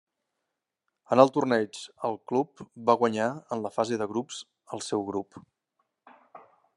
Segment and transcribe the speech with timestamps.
[1.15, 4.43] En el torneig el club va guanyar en la fase de grups
[4.79, 5.41] el seu grup.